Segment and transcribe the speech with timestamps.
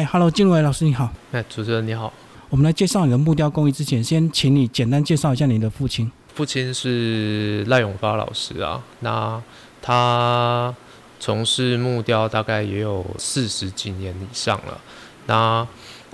[0.00, 1.12] 哎，Hello，金伟老师你好。
[1.32, 2.10] 哎，主持人你好。
[2.48, 6.10] 我们来介绍你的木雕工艺之前，先请你简单介绍一下你的父亲。
[6.34, 9.42] 父亲是赖永发老师啊，那
[9.82, 10.74] 他
[11.18, 14.80] 从事木雕大概也有四十几年以上了。
[15.26, 15.68] 那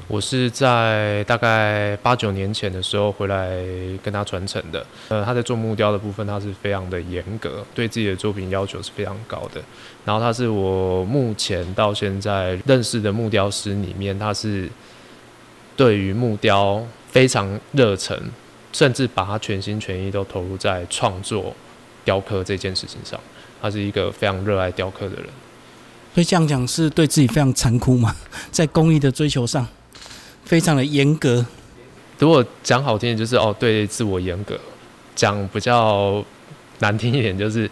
[0.09, 3.59] 我是在大概八九年前的时候回来
[4.03, 4.87] 跟他传承的。
[5.09, 9.61] 呃，他在做木雕的部分，他是非常的严格，对自己的作品要求是非常高的。
[10.05, 14.69] 然后他是我目前到现在认识的木雕师里面，他是
[15.77, 18.17] 对于木雕非常热忱，
[18.73, 21.53] 甚至把他全心全意都投入在创作
[22.05, 23.19] 雕刻这件事情上。
[23.61, 25.27] 他是一个非常热爱雕刻的人。
[26.15, 28.15] 所以这样讲是对自己非常残酷嘛？
[28.53, 29.67] 在工艺的追求上。
[30.47, 31.45] 非常的严格，
[32.21, 34.55] 如果讲好听点，就是哦，对自我严格；
[35.17, 36.25] 讲比较
[36.79, 37.69] 难听一点，就是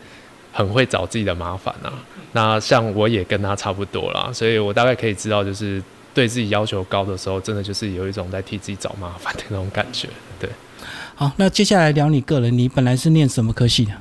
[0.53, 1.95] 很会找自己的麻烦啊。
[2.33, 5.81] 那像我也跟他差不多啦，所以我大概可以知道，就是
[6.13, 10.09] 对自己要求高的时候，真的就是有一种在替自己找麻烦的那种感觉。
[10.41, 10.51] 对，
[11.15, 13.93] 好，那接下来聊你个人，你本来是念什么科系的？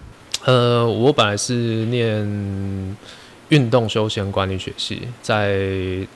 [0.46, 2.98] 呃，我本来是念
[3.50, 6.08] 运动休闲管理学系，在。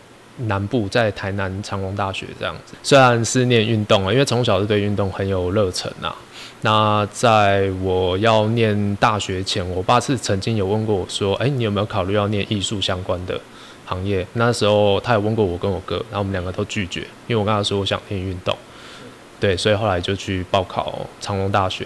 [0.45, 6.15] 南部在台南长隆大学这样子，虽然是念运动啊，因为从小是对运动很有热忱啊。
[6.61, 13.39] 那在我要念大学前，我爸是曾经有问过我说：“哎，你有没有考虑要念艺术相关的
[13.85, 18.57] 行业？”那时候他有问过我跟我哥，然后我们两个都拒绝，因为我跟他说我想念运动。
[19.39, 21.85] 对，所以后来就去报考长隆大学，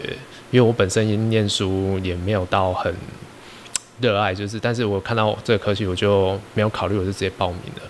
[0.51, 2.95] 因为我本身念书也没有到很
[3.99, 7.81] 热爱，就是，但是我看到这个科系，我就没有考虑，我就直接报名了。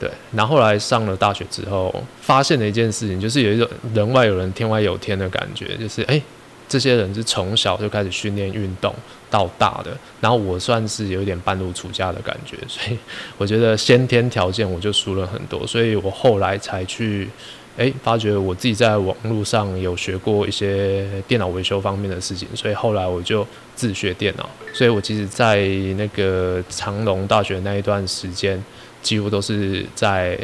[0.00, 6.22] 对，然后来上了大学之后，发现了一件事情，就是有一种人外有人，天外有天的感觉，就是哎，
[6.68, 8.94] 这些人是从小就开始训练运动
[9.28, 9.90] 到大的，
[10.20, 12.96] 然后我算是有一点半路出家的感觉，所以
[13.36, 17.28] 我觉得先天条件我就输了很多，所以我后来才去
[17.76, 28.62] 哎发觉我自己在网络上有学过一些电脑维修方面的事情，所以后来我就自学电脑，所以我其实，在那个长隆大学那一段时间。
[29.02, 30.38] 几乎都是在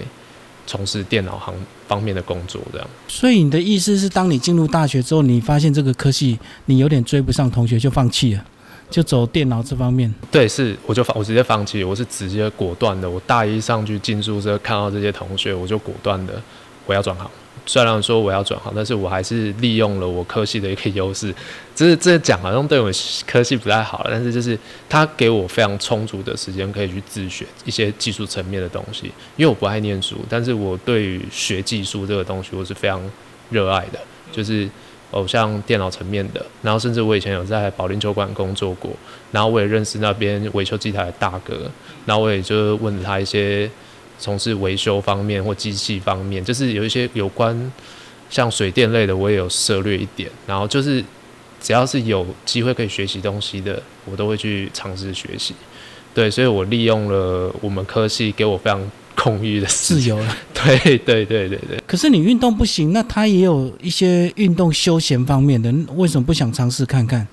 [0.67, 1.55] 从事电脑行
[1.87, 2.89] 方面的工作，这样。
[3.07, 8.45] 所以你的意思是，当你进入大学之后，你发现这个科系你有点追不上同学，就放弃了，
[8.89, 10.13] 就走电脑这方面。
[10.31, 13.09] 对，是我就放，我直接放弃，我是直接果断的。
[13.09, 16.41] 我大一上去进宿舍，看到这些同学，我就果断的
[16.87, 17.31] 我要转行。
[17.67, 21.35] 虽然说我要转行，但是我还是利用了我科系的一个优势。
[21.75, 22.91] 只是这讲好像对我
[23.27, 24.57] 科系不太好了，但是就是
[24.89, 29.07] 他给我非常充足的时间，可以去自学一些技术层面的东西。
[29.37, 33.01] 因为我不爱念书，但是我对于学技术这个东西，我是非常
[33.51, 33.99] 热爱的。
[34.31, 34.69] 就是
[35.13, 38.91] 偶像电脑层面的，然后甚至我以前有在保龄球馆工作过，
[39.33, 41.71] 然后我也认识那边维修机台的大哥，
[42.05, 43.71] 然后我也就问他一些。
[44.19, 47.73] 从事维修方面或机器方面，就是有一些有关
[48.31, 50.31] 像水电类的，我也有涉略一点。
[50.47, 51.05] 然后就是
[51.61, 55.55] 只要是有机会可以学习东西的，我都会去尝试学习。
[56.15, 58.81] 对，所以我利用了我们科系给我非常
[59.17, 60.19] 空余的自由。
[60.53, 61.83] 对对对对对。
[61.87, 67.27] 可是你运动不行，那他也有一些运动休闲方面的，为什么不想尝试看看？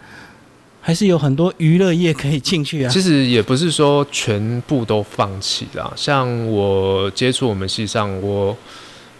[0.81, 2.89] 还是有很多娱乐业可以进去啊。
[2.89, 5.93] 其实也不是说全部都放弃啦。
[5.95, 8.57] 像我接触我们系上，我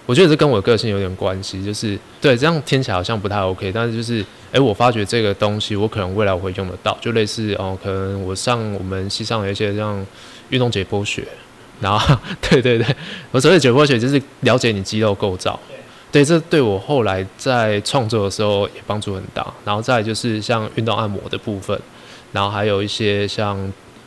[0.08, 10.04] 我觉得这跟我个性有点关系，就是对这样听起来好像不太 OK，但是就是哎，我发觉这个东西我可能未来我会用得到，就类似哦，可能我上我们系上有一些像
[10.50, 11.26] 运动解剖学，
[11.80, 12.96] 然后对对 对，
[13.32, 15.58] 我所谓解剖学就是了解你肌肉构造。
[16.12, 19.46] 对，这对我后来在创作的时候也帮助很大。
[19.64, 21.80] 然后再就是像运动按摩的部分，
[22.34, 23.58] 然后还有一些像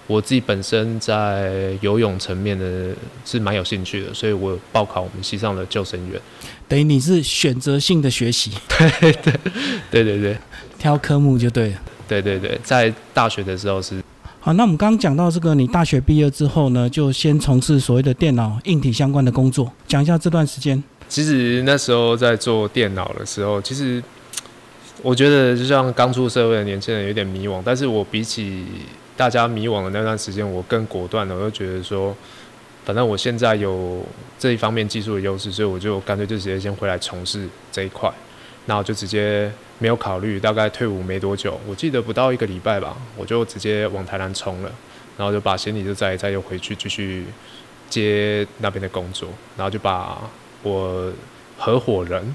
[0.07, 2.95] 我自己本身在游泳层面的
[3.25, 6.21] 是蛮有兴趣的，所以我报考我们西上的救生员。
[6.69, 9.33] 等于你是选择性的学习， 对对
[9.91, 10.39] 对对对，
[10.79, 11.79] 挑科目就对了。
[12.07, 14.03] 对对对，在大学的时候是。
[14.41, 20.83] 好，那我们刚刚讲到这个，你大学毕业之后呢，就先从事所谓的电脑硬体相关的工作，讲一下这段时间。
[21.09, 24.03] 其实那时候在做电脑的时候，其实
[25.03, 28.65] 我觉得就像刚出社会的年轻人有点迷惘，但是我比起
[29.17, 32.17] 大家迷惘的那段时间，我更果断的，我就觉得说，
[32.85, 34.03] 反正我现在有
[34.39, 38.11] 这一方面技术的优势，所以我就干脆就直接先回来从事这一块，
[38.67, 44.73] 然后就直接没有考虑，大概退伍没多久，我记得不到一个礼拜吧，我就直接往台南冲了，
[45.19, 47.27] 然后就把行李就再再又回去继续
[47.91, 50.19] 接那边的工作，然后就把。
[50.65, 51.13] 我
[51.57, 52.35] 合伙人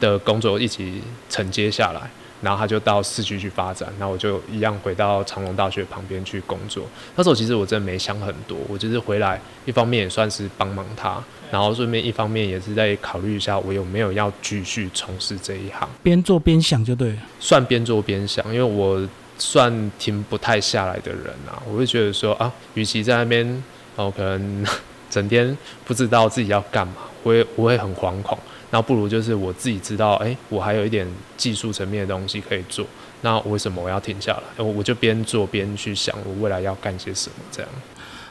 [0.00, 2.10] 的工作一起承接下来，
[2.42, 6.84] 然后他就到市区去发展，然后我就一样回到长隆大学旁边去工作。
[7.14, 17.18] 那时候其实我真的没想很多，我就是回来一方面也算是帮忙他，然后顺便一方面也是在考虑一下我有没有要继续从事这一行，边做边想就对了。
[17.38, 19.06] 算边做边想，因为我
[19.36, 23.62] 算停不太下来的人啊，我会觉得说啊，与其在那边
[23.96, 24.66] 哦可能
[25.10, 26.94] 整天不知道自己要干嘛，
[27.28, 28.38] 我会我会很惶恐。
[28.70, 32.86] 那不如就是我自己知道，哎，我还有一点技术层面的东西可以做。
[33.22, 34.42] 那为什么我要停下来？
[34.62, 37.70] 我我就边做边去想，我未来要干些什么这样。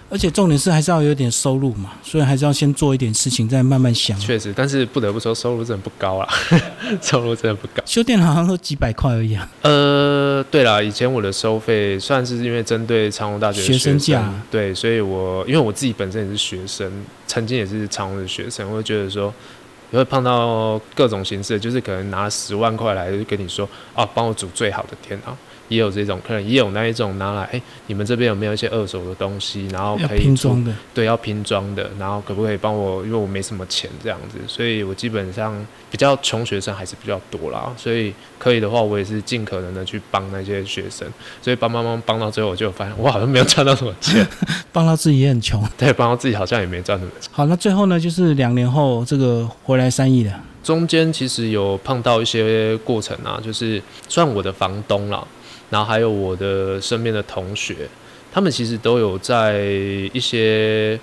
[0.09, 4.17] 而且重点是还是要有点收入嘛，所以还是要先做一点事情，再慢慢想。
[4.19, 6.27] 确实，但是不得不说，收入真的不高啊，
[7.01, 7.83] 收入真的不高。
[7.85, 9.49] 修电好像都几百块而已啊。
[9.61, 16.91] 呃，对了，以前我的收费算是因为针对长隆大学学生价，对，所以我因为我自己本身也是学生，
[17.25, 19.33] 曾经也是长隆的学生，我会觉得说。
[19.89, 23.65] 也会碰到各种形式，就是可能拿十万块来就跟你说，
[23.95, 25.33] 啊，帮我组最好的电脑。
[25.69, 33.03] 也有这种，可能也有那一种拿来，哎，你们这边有没有一些二手的东西，然后可以拼装的，对，要拼装的，然后可不可以帮我？
[33.03, 35.53] 因为我没什么钱这样子，所以我基本上
[35.91, 41.07] 比较穷学生还是比较多啦，所以可以的话，我也是尽可能的去帮那些学生，
[41.41, 44.27] 所以帮帮帮帮到最后，我就发现我好像没有赚到什么钱，
[44.71, 47.29] 帮到自己也很穷，对，帮到自己好像也没赚什么钱。
[47.33, 55.25] 好，那最后呢，就是两年后这个回来三亿的，中间其实有碰到一些过程啊，就是算我的房东了。
[55.69, 57.87] 然后还有我的身边的同学，
[58.31, 59.61] 他们其实都有在
[60.13, 60.99] 一些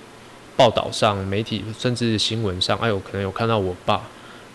[0.57, 4.03] 报道上、媒体甚至新闻上，哎，我可能有看到我爸。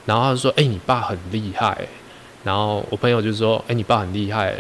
[0.05, 1.87] 然后他说：“哎，你爸很厉害。”
[2.43, 4.55] 然后我朋友就说：“哎，你爸很厉害。”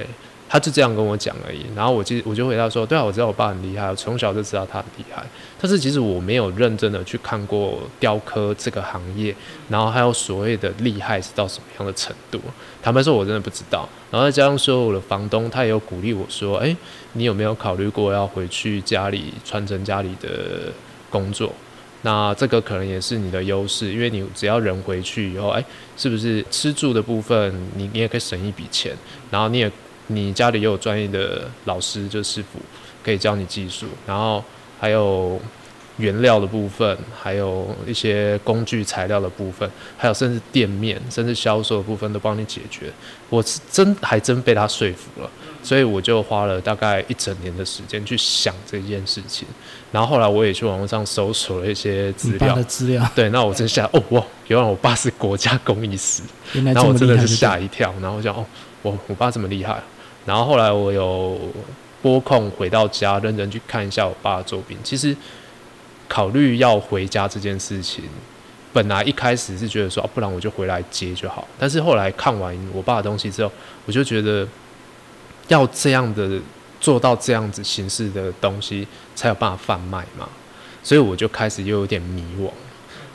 [0.51, 5.23] 他就这样跟我讲而已，然后我就我就回答说：“对啊，我知道我爸很厉害，我从小就知道他很厉害。
[5.61, 9.35] 但是其实我没有认真的去看过雕刻这个行业，
[9.69, 12.41] 然后还有所谓的厉害是到什么样的程度。
[12.81, 13.87] 坦白说，我真的不知道。
[14.09, 16.75] 然后再加上说，我的房东他也有鼓励我说：，哎，
[17.13, 20.73] 你有没有考虑过要回去家里传承家里的
[21.11, 21.53] 工作？
[22.01, 25.63] 那这个可能也是你的优势，因为你只要人回去以后，哎，
[25.95, 28.97] 是不是吃住的部分你你也可以省一笔钱，
[29.29, 29.71] 然后你也。”
[30.11, 32.59] 你家里也有专业的老师，就师傅
[33.03, 34.43] 可以教你技术，然后
[34.79, 35.39] 还有
[35.97, 42.91] 原料的部分，还有一些工具材料的部分，还有甚至店面，甚至销售的部分都帮你解决。
[43.29, 45.29] 我是真还真被他说服了，
[45.61, 49.47] 所以我就花了大概一整年的时间去想这件事情。
[49.91, 53.05] 然后后来我也去网络上搜索了一些资料，的资料。
[53.13, 56.23] 对，那我真吓哦哇，原来我爸是国家工艺师，
[56.63, 58.45] 然后我真的是吓一跳，然后想哦，
[58.81, 59.79] 我我爸这么厉害。
[60.29, 61.39] 然后后来我有
[62.03, 64.77] 拨空回到家，认真去看一下我爸的作品。
[64.83, 65.17] 其实
[66.07, 68.03] 考虑要回家这件事情，
[68.71, 71.47] 本来一开始是觉得说，不然我就回来接就好。
[71.57, 73.51] 但是后来看完我爸的东西之后，
[73.87, 74.47] 我就觉得
[75.47, 76.39] 要这样的
[76.79, 80.29] 做到这样子形式的东西，才有办法贩卖嘛。
[80.83, 82.51] 所以我就开始又有点迷惘。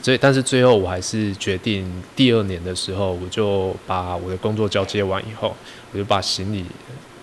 [0.05, 5.57] 所以，但是最后我还是决定第二年的时候，我就把我的工作交接完以后，
[5.93, 6.67] 我就把行李。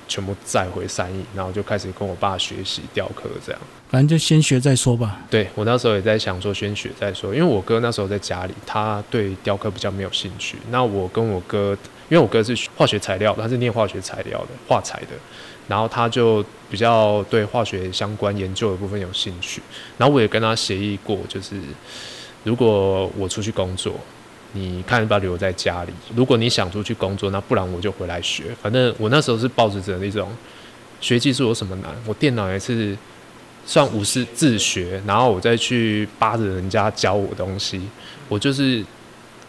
[0.07, 3.61] 全部载回三义，然后就开始跟我爸学习雕刻，这样。
[3.89, 5.21] 反正就先学再说吧。
[5.29, 10.57] 对我那时候也在想说，先学再说，因为我哥那时候在家里，他对雕刻比较没有兴趣。
[10.69, 11.71] 那我跟我哥，
[12.09, 15.15] 因为我哥是化学材料，他是念化学材料的，化材的，
[15.69, 19.61] 然后他就比较对化学相关研究的部分有兴趣。
[19.97, 21.55] 然后我也跟他协议过，就是
[22.43, 23.93] 如果我出去工作。
[24.53, 25.93] 你看要不要留在家里？
[26.13, 28.53] 如果你想出去工作，那不然我就回来学。
[28.61, 30.29] 反正我那时候是抱着着那种
[30.99, 31.89] 学技术有什么难？
[32.05, 32.93] 我电脑也是
[33.65, 37.79] 算五是自学，然后我再去扒着人家教我东西。
[38.27, 38.83] 我就是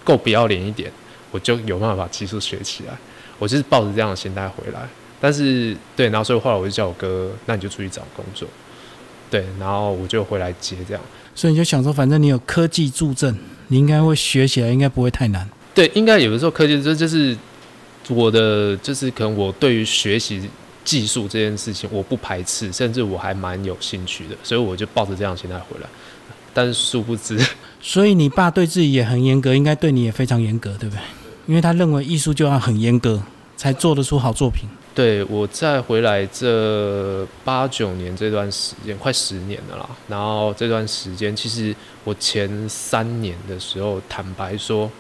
[0.05, 0.89] 够不要脸一点，
[1.33, 2.97] 我就有办法把技术学起来。
[3.41, 4.89] 我就是抱着这样的心态回来。
[5.21, 8.47] 但是对，然后所以后来我就叫我哥，那你就出去找工作。
[9.29, 11.03] 对，然后我就回来接这样。
[11.35, 13.37] 所以你就想说，反正你有科技助阵。
[13.69, 15.49] 你应该会学起来，应该不会太难。
[15.75, 17.35] 对，应该有的时候科技这就是
[18.11, 20.43] 我的，就是可能我对于学习
[20.85, 25.89] 技术这件事情我不排斥，甚至我还蛮有兴趣的，所以我就抱着这样心态回来。
[26.53, 27.41] 但是殊不知，
[27.81, 31.01] 所以你爸对自己也很严格，应该对你也非常严格，对不对？
[31.47, 33.23] 因为他认为艺术就要很严格，
[33.57, 34.69] 才做得出好作品。
[34.95, 39.89] 对我再回来这八九年这段时间，快十年了啦。
[40.07, 44.91] 然后这段时间，其实我前三年的时候，坦白说，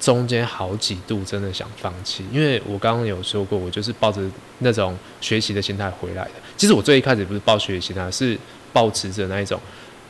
[0.00, 4.22] 中间好几度真的想放弃，因为我刚刚有说过，我就是抱着
[4.60, 6.30] 那种学习的心态回来的。
[6.56, 8.34] 其实我最一开始不是抱学习心态，是
[8.72, 9.60] 抱持着那一种，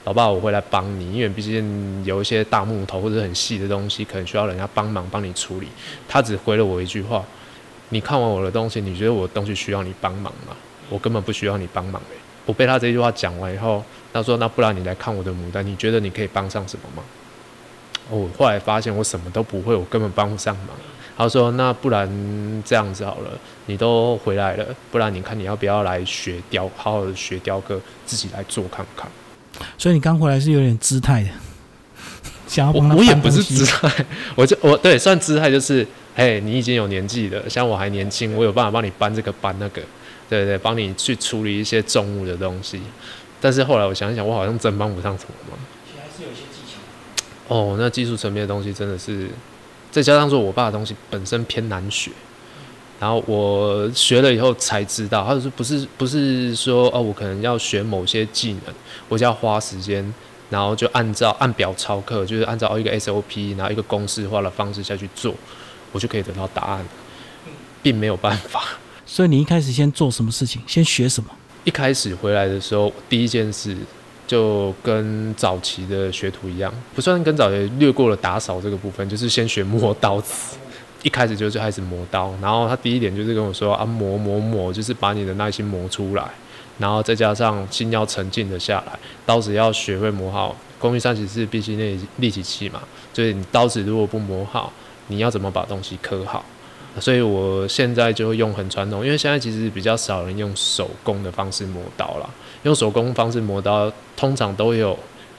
[0.04, 5.66] 老爸我会来帮你，因为毕竟有一些大木头或者很细的东西，可能需要人家帮忙帮你处理。
[6.06, 7.24] 他只回了我一句话。
[7.90, 10.54] 你看完我的东西，你觉得我的东西需要你帮忙吗？
[10.90, 12.16] 我根本不需要你帮忙诶、
[12.46, 17.02] 我被他这句话讲完以后，他说：“那不然你来看我的牡丹，你觉得你可以帮上什么吗？”
[18.10, 20.68] 我后来发现我什么都不会，我根本帮不上忙。
[21.16, 22.08] 他说：“那不然
[22.64, 23.30] 这样子好了，
[23.66, 29.10] 你都回来了，不然你看你要不要来学雕，好好的学雕刻，自己来做看看。”
[29.76, 31.28] 所以你刚回来是有点姿态的，
[32.46, 33.92] 想要我我也不是姿态，
[34.34, 35.86] 我就我对算姿态就是，
[36.18, 39.80] 哎，你已经有年纪了，像我还年轻，我有办法帮你搬这个搬那个，
[40.28, 42.80] 对对，帮你去处理一些重物的东西。
[43.40, 45.58] 但是后来我想一想，我好像真帮不上什么忙。
[47.46, 49.28] 哦，那技术层面的东西真的是，
[49.92, 52.10] 再加上说我爸的东西本身偏难学，
[52.98, 58.74] 然后我学了以后才知道，他就是不是不是说哦，我可能要学某些技能，
[59.08, 60.12] 我就要花时间，
[60.50, 65.32] 然后就按照按表操课，就是按照一个 SOP，然后一个公式化的方式下去做，
[65.92, 66.84] 我就可以得到答案，
[67.82, 68.64] 并没有办法。
[69.06, 70.60] 所以你一开始先做什么事情？
[70.66, 71.30] 先学什么？
[71.64, 73.76] 一开始回来的时候，第一件事
[74.26, 80.56] 就跟早期的学徒一样，不算跟早期略过了打扫这个部分，就是先学磨刀子。
[81.04, 86.24] 一开始就就开始磨刀，然后他第一点就是跟我说啊，磨磨磨，就是把你的耐心磨出来，
[86.76, 90.56] 然后再加上心要沉静的下来，刀子要学会磨好。
[90.78, 94.72] 工艺上其实是必须那立体器嘛，就是你刀子如果不磨好，
[95.08, 96.44] 你要怎么把东西刻好？
[97.00, 102.28] 所以我现在就用很传统，因为现在其实比较少人用手工的方式磨刀啦。
[102.64, 104.98] 用手工方式磨刀，通常都有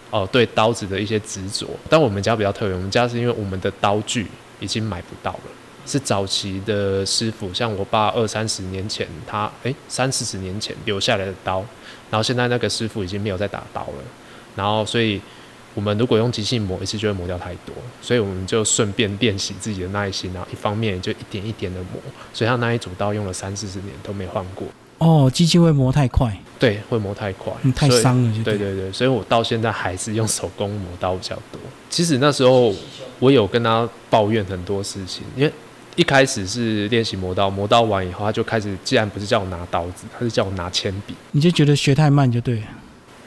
[0.09, 1.67] 哦对刀子的一些执着。
[1.89, 4.27] 但我们家比较特别，我们家是因为我们的刀具
[4.61, 5.51] 已经买不到了，
[5.85, 11.57] 是早期的师傅，像我爸二三十年前他诶三四十年前留下来的刀，
[12.09, 14.03] 然后现在那个师傅已经没有在打刀了，
[14.55, 15.19] 然后所以。
[15.79, 22.01] 我们如果用机器磨一次就会磨掉太多，所以我们就顺便练习自己的耐心，然后一方面也就一点一点的磨，
[22.33, 24.67] 所以他那一组刀用了三四十年都没换过。
[24.97, 31.61] 哦，机器会磨太快，对，会磨太快，嗯，太伤了就对对对对，所以我到现在还是用手工磨刀比较多。
[31.89, 32.75] 其实那时候
[33.19, 35.53] 我有跟他抱怨很多事情，因为
[35.95, 41.15] 一开始是练习磨刀，磨刀完以后他就开始，既然不是叫我拿刀子，他是叫我拿铅笔。
[41.31, 42.63] 你就觉得学太慢就对了。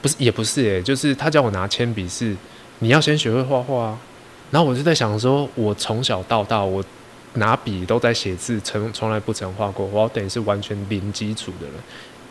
[0.03, 2.37] 不是，也不是诶，就是他叫我拿铅笔是，
[2.81, 3.99] 你要先学会画画啊。
[4.51, 6.85] 然后我就在想说，我从小到大我
[7.35, 11.77] 拿笔都在写字，从从来不曾画过，我等于是完全零基础的人。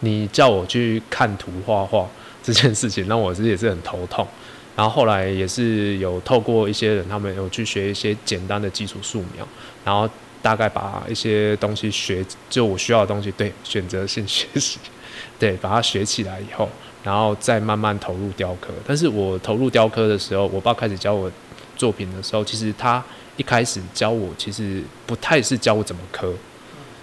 [0.02, 2.08] 你叫我去看图画画
[2.44, 4.28] 这件事情，让我是也是很头痛。
[4.76, 9.48] 然后后来也是有透过一些人，他们有去学一些简单的基础素描，
[9.84, 10.10] 然后
[10.42, 14.80] 大概把一些东西学，就我需要的东西，对，选择性学习，
[15.38, 16.70] 对，把它学起来以后，
[17.04, 18.70] 然后再慢慢投入雕刻。
[18.86, 21.32] 但是我投入雕刻的时候，我爸开始教我
[21.76, 23.04] 作品的时候，其实他
[23.38, 26.34] 一开始教我，其实不太是教我怎么刻，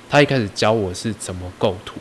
[0.09, 2.01] 他一开始教我是怎么构图。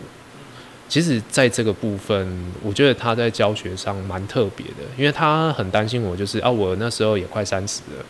[0.89, 2.25] 其实，在这个部分，
[2.63, 8.05] 我觉得他在教学上蛮特别的，因为他很担心我，就是啊，我那时候也快三十了，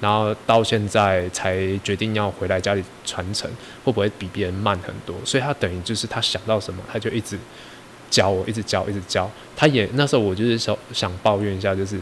[0.00, 3.50] 然后到现在才决定要回来家里传承，
[3.84, 5.14] 会不会比别人慢很多？
[5.26, 7.38] 所以他等于就是他想到什么，他就一直
[8.12, 9.28] 教我，一直教，一直教。
[9.56, 11.98] 他也那时候我就是想想抱怨一下，就是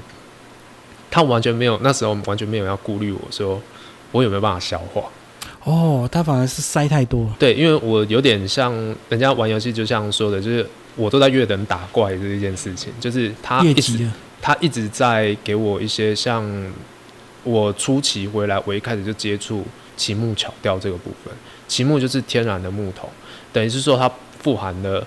[1.11, 3.61] 他完全没有那时候完全没有要顾虑我说
[4.11, 5.05] 我有没有办法消化。
[5.63, 7.31] 哦，他反而是塞太多。
[7.39, 8.75] 对，因为我有点像
[9.09, 14.11] 人家玩游戏，就像说的，就是我都在越等打怪这一件事情，就是他一直
[14.43, 16.43] 他一直在给我一些像
[17.45, 19.65] 我初期回来，我一开始就接触
[19.97, 21.33] 奇木巧雕这个部分。
[21.69, 23.09] 奇木就是天然的木头，
[23.53, 24.11] 等于是说它
[24.43, 25.07] 富含了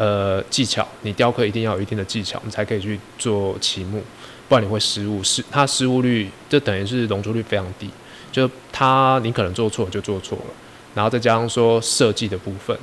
[0.00, 4.02] 呃技巧，你雕刻一定要有一定的技巧，你才可以去做漆木，
[4.48, 7.90] 不然你会失误，失它失误率就等于是容错率非常低，
[8.32, 10.54] 就它你可能做错就做错了，
[10.94, 12.74] 然后再加上说设计的部分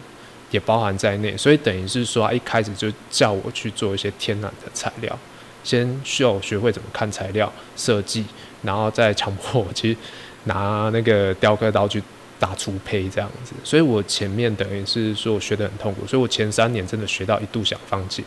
[0.51, 5.17] 也包含在内，所以等于是说一开始就叫我去做一些天然的材料，
[5.63, 8.23] 先需要我学会怎么看材料设计，
[8.61, 9.97] 然后再强迫我去
[10.43, 11.99] 拿那个雕刻刀去
[12.39, 18.23] 打出胚这样子，所以我前面等于是说我学得很痛苦，所以我前三年真的学到一度想放弃，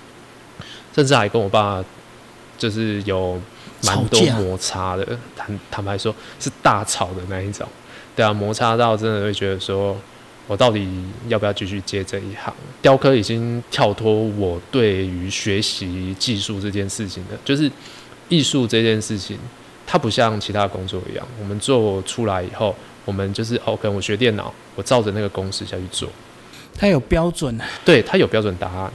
[0.94, 1.84] 甚至还跟我爸
[2.58, 3.40] 就是有
[3.82, 7.66] 蛮多摩擦的，坦坦白说是大吵的那一种，
[8.14, 9.96] 对啊，摩擦到真的会觉得说。
[10.46, 10.84] 我到底
[11.28, 12.52] 要不要继续接这一行？
[12.82, 17.70] 雕刻已经跳脱我对于学习技术这件事情的，就是
[18.28, 19.38] 艺术这件事情，
[19.86, 26.08] 它不像其他工作一样，我们做出来以后，我们就是 OK，我学电脑，我照着那个公式下去做，
[26.76, 27.66] 它有标准啊。
[27.84, 28.92] 对，它有标准答案。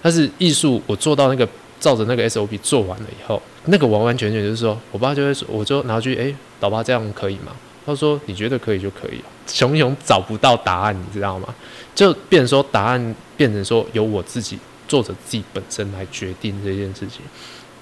[0.00, 1.46] 但是艺术，我做到那个
[1.80, 7.52] 照着那个 SOP 做完了以后，那个完完全全就是说我爸就会说，我就拿去，诶，老爸这样可以吗？
[7.84, 11.54] 他说你觉得可以就可以，熊熊找不到答案，你知道吗？
[11.94, 17.22] 就变成说答案变成说由我自己作者自己本身来决定这件事情。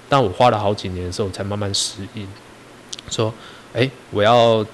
[0.09, 2.25] 但我花了好几年的时候才慢慢适应，
[3.09, 3.33] 说，
[3.73, 4.65] 哎，我要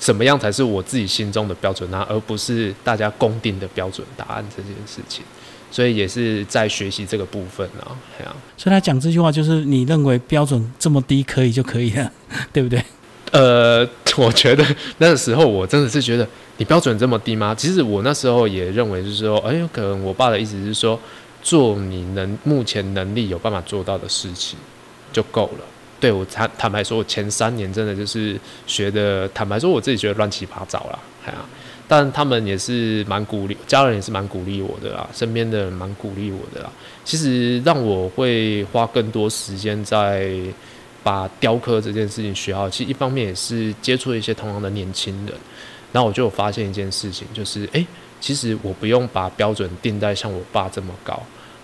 [0.00, 5.22] 怎么样才是我自己心中的标准答案，而不是大家公定的标准答案这件事情。
[5.70, 8.34] 所以也是在学习这个部分啊，哎呀。
[8.56, 12.10] 所以他讲这句话就是你认为标准这么低可以就可以了，
[12.52, 12.82] 对不对？
[13.30, 14.64] 呃，我觉得
[14.98, 16.26] 那个时候我真的是觉得
[16.56, 17.54] 你标准这么低吗？
[17.54, 20.98] 其实我那时候也认为就是说，哎，可能我爸的意思是说。
[21.42, 24.58] 做你能目前能力有办法做到的事情
[25.10, 25.64] 就够了。
[26.00, 31.38] 对我坦坦白说，我前三年真的就是学的，坦白说我自己觉得乱七八糟啦，哎呀，
[31.86, 36.72] 但他们也是蛮鼓励，家人也是蛮鼓励我的啦，身边的人蛮鼓励我的啦。
[37.04, 40.32] 其实让我会花更多时间在
[41.02, 45.34] 把雕刻这件事情学好，其实一方面也是接触一些同行的年轻人，
[45.92, 47.86] 然后我就发现一件事情，就是诶。
[48.22, 51.18] 其实我不用把标准定在像我爸这么高，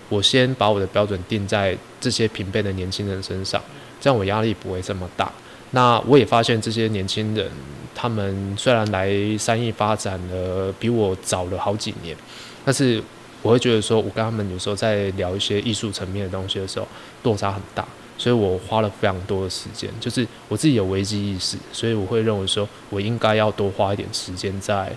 [0.09, 3.61] 我先把我的标准定在这些平辈的年轻人身上，
[3.99, 5.31] 这样我压力不会这么大。
[5.71, 7.49] 那我也发现这些年轻人，
[7.93, 12.15] 他们虽然来三义发展了比我早了好几年，
[12.63, 13.03] 但是
[13.41, 16.87] 我会觉得说，我跟他们有时候在聊一些艺术层面的东西的时候，
[17.23, 17.85] 落差很大，
[18.17, 24.91] 所以我花了非常多的时间，就是我自己有危机意识，所以我会认为说我应该要多花一点时间在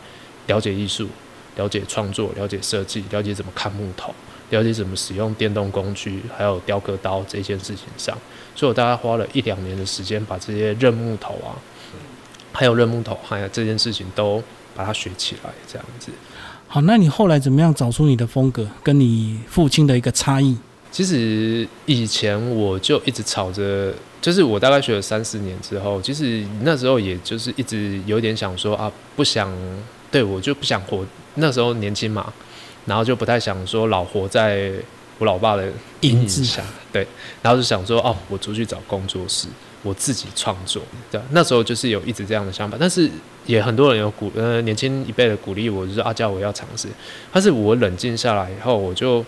[0.46, 1.08] 了解艺术。
[1.56, 4.14] 了解创作，了解设计，了解怎么看木头，
[4.50, 8.16] 了解怎么使用电动工具，还有雕刻刀这件事情上，
[8.54, 11.54] 所以我大概花了一两年的时间，把这些认木头啊，
[12.52, 14.42] 还有认木头，还有这件事情都
[14.74, 16.10] 把它学起来，这样子。
[16.68, 20.56] 好，那你后来怎么样找出你的风格，跟你父亲的一个差异？
[20.92, 29.52] 其实以前我就一直吵着，就是我大概学了三四年之后，其实那时候也就是一直有点想说啊，不想。
[30.12, 31.06] 对，我就不想活。
[31.36, 32.32] 那时候年轻嘛，
[32.86, 34.72] 然后就不太想说老活在
[35.18, 35.70] 我老爸的
[36.00, 36.62] 阴影下。
[36.92, 37.06] 对，
[37.42, 39.46] 然后就想说，哦，我出去找工作室，
[39.82, 40.82] 我自己创作。
[41.10, 43.08] 对，那时候就是有一直这样的想法，但是
[43.46, 46.88] 也很多人有鼓，呃，年轻一辈的鼓励我，就是啊叫我要尝试。
[47.32, 49.24] 但是我冷静下来以后，我就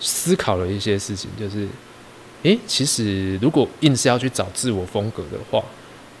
[0.00, 1.68] 思考了一些事情，就是，
[2.44, 5.62] 诶，其实如果硬是要去找自我风格的话，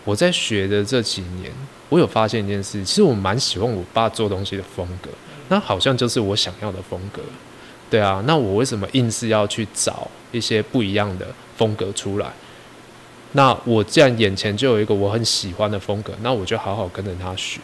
[0.04, 1.50] 我在学的这几年。
[1.88, 5.10] 我有发现一件事，其实我蛮喜欢我爸做东西的风格，
[5.52, 7.20] 那好像就是我想要的风格，
[7.90, 11.26] 对啊，那我为什么硬是要去找一些不一样的
[11.58, 12.32] 风格出来？
[13.32, 17.60] 那我既然眼前就有一个我很喜欢的风格，那我就好好跟着他学，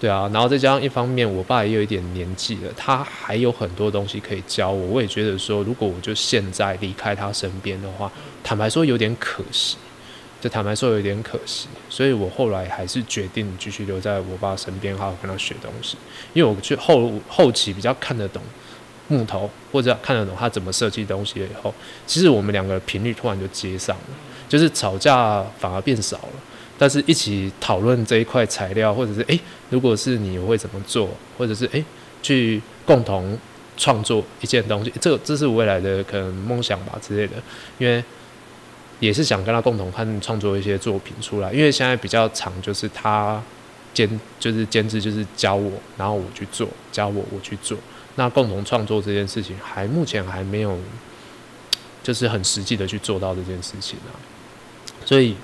[0.00, 8.10] 对啊，然后再加上一方面，我爸也有一点年纪了，他还有很多东西可以教我，我也觉得说，如果我就现在离开他身边的话，
[8.42, 9.76] 坦白说有点可惜。
[10.40, 15.96] 就坦白说有点可惜，所以我后来还是决定继续留在我爸身边，好好跟他学东西。
[16.32, 18.40] 因为我去后后期比较看得懂
[19.08, 21.74] 木头，或者看得懂他怎么设计东西了以后，
[22.06, 24.16] 其实我们两个频率突然就接上了，
[24.48, 26.28] 就是吵架反而变少了。
[26.78, 31.84] 但是一起讨论这一块材料，或者是诶，如果是你会怎么做，或者是诶，
[32.22, 33.36] 去共同
[33.76, 37.34] 创作一件东西，这这是未来的可能梦想吧之类的，
[37.78, 38.04] 因为。
[39.00, 43.40] 也是想跟他共同看创作一些作品出来，因为现在比较长，就是他
[43.94, 44.08] 监
[44.40, 47.78] 就是监制，就是教我，然后我去做，教我我去做。
[48.16, 50.76] 那共同创作这件事情，还目前还没有，
[52.02, 54.10] 就是很实际的去做到这件事情啊。
[55.04, 55.36] 所以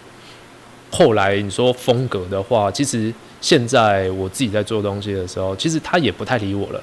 [0.90, 6.82] 后来你说风格的话，其实现在我自己在做东西的时候，其实他也不太理我了。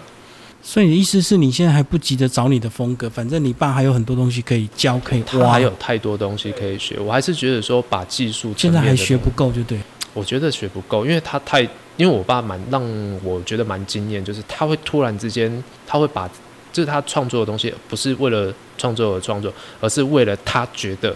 [0.63, 7.00] 所以你的意思是你现在还不急着找你的风格，反正你爸还有很多东西可以教，可以他，还有太多东西可以学。
[7.00, 9.80] 我还是觉得说把技术现在还学不够，就对。
[10.13, 11.62] 我觉得学不够，因为他太，
[11.97, 12.84] 因为我爸蛮让
[13.24, 16.30] 我觉得蛮惊艳，就是他会突然之间，他会把
[16.71, 21.15] 就是他创作的东西不是为了创作而创作，而是为了他觉得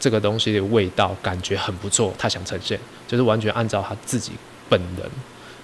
[0.00, 4.32] 这个东西的味道感觉很不错，他想呈现，就是完全按照他自己
[4.68, 5.06] 本人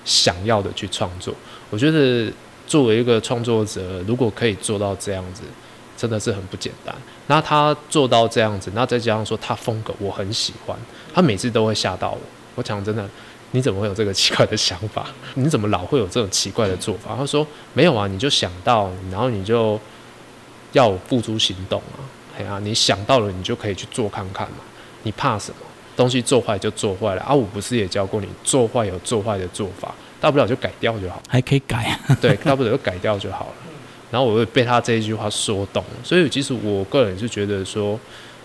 [0.05, 1.35] 想要的去创作。
[1.71, 2.31] 我觉得。
[2.69, 5.43] 作为一个创作者，如果可以做到这样子，
[5.97, 6.95] 真的是很不简单。
[7.27, 10.79] 那他做到这样子，那再加上说他风格我很喜欢，
[11.13, 12.19] 他每次都会吓到我。
[12.55, 13.09] 我讲真的，
[13.53, 15.07] 你怎么会有这个奇怪的想法？
[15.35, 17.17] 你怎么老会有这种奇怪的做法？
[17.17, 19.81] 他说没有啊，你就想到，然后你就
[20.73, 22.05] 要付诸行动啊。
[22.39, 24.59] 哎呀，你想到了，你就可以去做看看嘛。
[25.05, 25.57] 你怕什么？
[25.97, 27.35] 东西做坏就做坏了啊！
[27.35, 29.93] 我不是也教过你，做坏有做坏的做法。
[30.21, 31.99] 大不了就改掉就好，还可以改啊。
[32.21, 33.53] 对，大不了就改掉就好了。
[34.11, 38.01] 然后我会被他这一句话说动了，所以其实我个人是觉得说，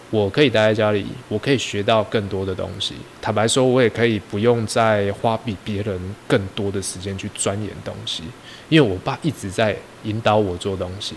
[0.10, 2.96] 我可以待在家里，我可以学到更多的东西。
[3.22, 8.24] 坦白说，我也可以不用再花比别人更多的时间去钻研东西，
[8.68, 11.16] 因为我爸一直在引导我做东西。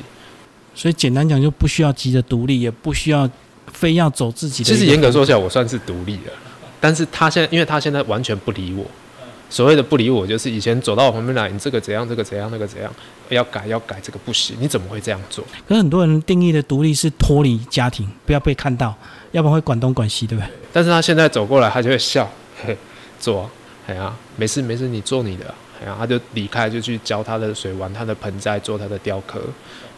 [0.77, 3.29] 所以简单讲，就不需要急着独立，也不需要
[3.73, 4.71] 非要走自己的。
[4.71, 6.33] 其实严格说起来，我算是独立了，
[6.81, 8.87] 但是他现在，因为他现在完全不理我。
[9.49, 12.93] 所谓的不理我，就是以前走到我旁边来，你这个怎样，这个怎样，那个怎样，
[13.29, 15.45] 要改要改，这个不行，你怎么会这样做？
[15.69, 18.95] 可是很多人定义的独立是脱离家庭，不要被看到，
[19.31, 20.51] 要不然会管东管西，对不对？
[20.73, 22.29] 但是他现在走过来，他就会笑，
[22.65, 22.77] 嘿，
[23.21, 23.49] 做，
[23.87, 29.41] 哎呀，没事没事，你做你的，哎呀，他就离开，就去浇他的水，玩他的盆栽，做他的雕刻。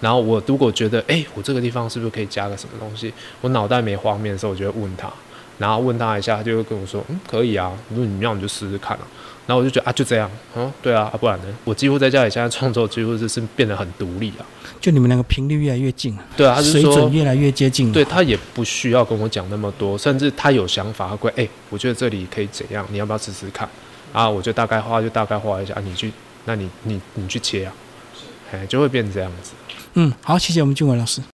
[0.01, 3.13] 然后我如果觉得，哎，我这个地方是不是可以加个什么东西？
[3.41, 5.11] 我脑袋没画面的时候，我就会问他，
[5.57, 9.03] 然后问他一下，他就会跟我说，嗯，可以啊，如果你要，你就试试看啊。
[9.49, 11.47] 然后我就觉得啊，就这样，嗯，对啊，不然呢？
[11.65, 14.45] 我几乎在家里现在创作，几乎就是变得很独立啊。
[14.79, 17.91] 就你们两个频率越来越近了，对啊，水准越来越接近。
[17.91, 22.87] 对他也不需要跟我讲那么多，甚至他有想法，他会哎，我觉得这里可以怎样？
[22.91, 23.67] 你要不要试试看？
[24.13, 26.13] 啊，我就大概画，就大概画一下，啊你去，
[26.45, 27.73] 那你你你去切啊，
[28.53, 29.53] 哎，就会变成这样子。
[29.95, 31.23] 嗯，好，谢谢我们俊伟老师。